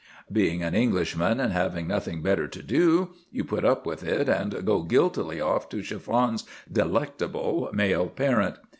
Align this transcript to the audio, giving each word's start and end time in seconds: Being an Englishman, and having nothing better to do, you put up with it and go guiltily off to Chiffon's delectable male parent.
Being 0.31 0.63
an 0.63 0.73
Englishman, 0.73 1.39
and 1.39 1.53
having 1.53 1.85
nothing 1.87 2.23
better 2.23 2.47
to 2.47 2.63
do, 2.63 3.11
you 3.31 3.43
put 3.43 3.63
up 3.63 3.85
with 3.85 4.03
it 4.03 4.27
and 4.27 4.65
go 4.65 4.81
guiltily 4.81 5.39
off 5.39 5.69
to 5.69 5.83
Chiffon's 5.83 6.43
delectable 6.71 7.69
male 7.71 8.07
parent. 8.07 8.55